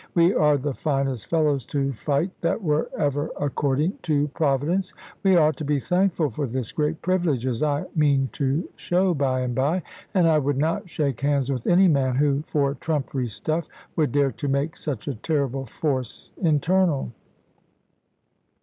[0.15, 5.57] We are the finest fellows to fight that were ever according to Providence; we ought
[5.57, 9.83] to be thankful for this great privilege (as I mean to show by and by),
[10.15, 14.31] and I would not shake hands with any man, who, for trumpery stuff, would dare
[14.31, 17.11] to make such a terrible force internal.